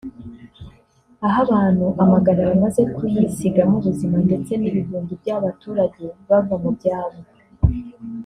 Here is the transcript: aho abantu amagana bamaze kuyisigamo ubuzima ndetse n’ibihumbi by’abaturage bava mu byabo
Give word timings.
aho 1.25 1.37
abantu 1.47 1.85
amagana 2.03 2.41
bamaze 2.49 2.81
kuyisigamo 2.95 3.75
ubuzima 3.77 4.17
ndetse 4.27 4.51
n’ibihumbi 4.57 5.13
by’abaturage 5.21 6.05
bava 6.29 6.55
mu 6.63 6.71
byabo 6.77 7.19